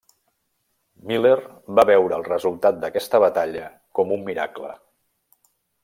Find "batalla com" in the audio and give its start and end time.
3.27-4.15